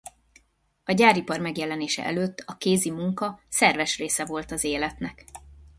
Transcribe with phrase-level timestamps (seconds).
[0.83, 5.25] A gyáripar megjelenése előtt a kézi munka szerves része volt az életnek.